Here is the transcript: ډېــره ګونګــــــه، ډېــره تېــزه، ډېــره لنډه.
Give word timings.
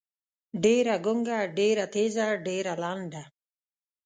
ډېــره 0.63 0.95
ګونګــــــه، 1.05 1.39
ډېــره 1.57 1.85
تېــزه، 1.93 2.27
ډېــره 2.45 2.73
لنډه. 2.83 3.23